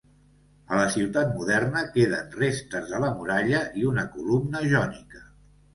[0.69, 5.29] A la ciutat moderna queden restes de la muralla i una columna jònica.